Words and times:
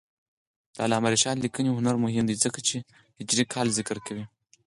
د 0.75 0.75
علامه 0.85 1.09
رشاد 1.13 1.37
لیکنی 1.45 1.71
هنر 1.77 1.95
مهم 2.05 2.25
دی 2.29 2.35
ځکه 2.43 2.59
چې 2.67 2.77
هجري 3.19 3.45
کال 3.53 3.67
ذکر 3.77 3.97
کوي. 4.05 4.25